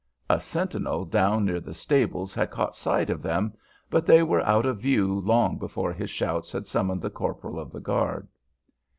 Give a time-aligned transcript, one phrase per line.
[0.31, 3.53] A sentinel down near the stables had caught sight of them,
[3.91, 7.71] but they were out of view long before his shouts had summoned the corporal of
[7.71, 8.27] the guard.